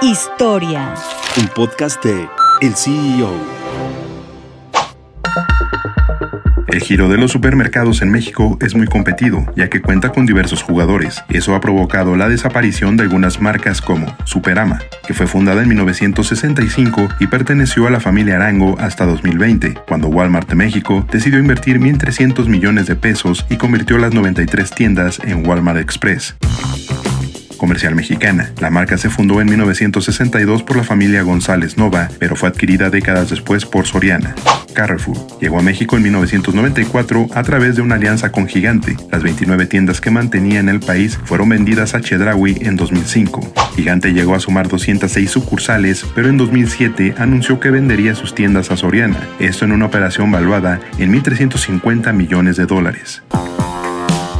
[0.00, 0.94] Historia.
[1.38, 2.28] Un podcast de
[2.60, 3.32] El CEO.
[6.68, 10.62] El giro de los supermercados en México es muy competido, ya que cuenta con diversos
[10.62, 11.24] jugadores.
[11.30, 17.08] Eso ha provocado la desaparición de algunas marcas como Superama, que fue fundada en 1965
[17.18, 22.46] y perteneció a la familia Arango hasta 2020, cuando Walmart de México decidió invertir 1.300
[22.46, 26.36] millones de pesos y convirtió las 93 tiendas en Walmart Express
[27.58, 28.52] comercial mexicana.
[28.60, 33.28] La marca se fundó en 1962 por la familia González Nova, pero fue adquirida décadas
[33.28, 34.34] después por Soriana.
[34.72, 38.96] Carrefour llegó a México en 1994 a través de una alianza con Gigante.
[39.10, 43.52] Las 29 tiendas que mantenía en el país fueron vendidas a Chedraui en 2005.
[43.74, 48.76] Gigante llegó a sumar 206 sucursales, pero en 2007 anunció que vendería sus tiendas a
[48.76, 53.22] Soriana, esto en una operación valuada en 1.350 millones de dólares.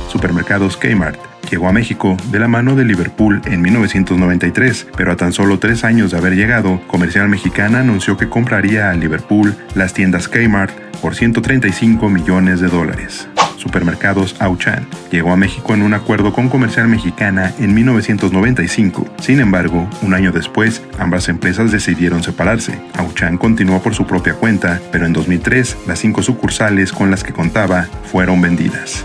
[0.09, 1.19] Supermercados Kmart
[1.51, 5.85] llegó a México de la mano de Liverpool en 1993, pero a tan solo tres
[5.85, 11.15] años de haber llegado, Comercial Mexicana anunció que compraría a Liverpool las tiendas Kmart por
[11.15, 13.29] 135 millones de dólares.
[13.57, 19.05] Supermercados Auchan llegó a México en un acuerdo con Comercial Mexicana en 1995.
[19.21, 22.81] Sin embargo, un año después, ambas empresas decidieron separarse.
[22.95, 27.33] Auchan continuó por su propia cuenta, pero en 2003 las cinco sucursales con las que
[27.33, 29.05] contaba fueron vendidas.